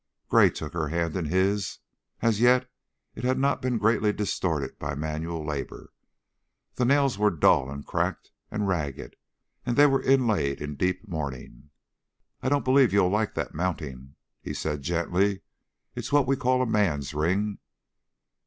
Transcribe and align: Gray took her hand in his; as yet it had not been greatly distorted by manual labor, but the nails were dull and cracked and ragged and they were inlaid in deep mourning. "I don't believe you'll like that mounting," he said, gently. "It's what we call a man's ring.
Gray 0.29 0.49
took 0.49 0.73
her 0.73 0.87
hand 0.87 1.15
in 1.15 1.25
his; 1.25 1.77
as 2.23 2.41
yet 2.41 2.67
it 3.13 3.23
had 3.23 3.37
not 3.37 3.61
been 3.61 3.77
greatly 3.77 4.11
distorted 4.11 4.79
by 4.79 4.95
manual 4.95 5.45
labor, 5.45 5.93
but 6.71 6.75
the 6.77 6.85
nails 6.85 7.19
were 7.19 7.29
dull 7.29 7.69
and 7.69 7.85
cracked 7.85 8.31
and 8.49 8.67
ragged 8.67 9.15
and 9.63 9.77
they 9.77 9.85
were 9.85 10.01
inlaid 10.01 10.59
in 10.59 10.73
deep 10.73 11.07
mourning. 11.07 11.69
"I 12.41 12.49
don't 12.49 12.65
believe 12.65 12.91
you'll 12.91 13.09
like 13.09 13.35
that 13.35 13.53
mounting," 13.53 14.15
he 14.41 14.55
said, 14.55 14.81
gently. 14.81 15.41
"It's 15.93 16.11
what 16.11 16.25
we 16.25 16.35
call 16.35 16.63
a 16.63 16.65
man's 16.65 17.13
ring. 17.13 17.59